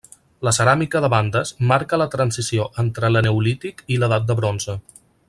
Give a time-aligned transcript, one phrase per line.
[0.45, 4.81] La ceràmica de bandes marca la transició entre l'eneolític i l'edat del bronze.